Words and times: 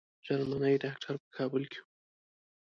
جرمني 0.25 0.73
ډاکټر 0.83 1.15
په 1.23 1.27
کابل 1.37 1.63
کې 1.71 1.79
وو. 1.83 1.89